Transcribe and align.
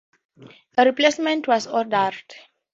A 0.79 0.83
replacement 0.83 1.47
was 1.47 1.67
ordered. 1.67 2.23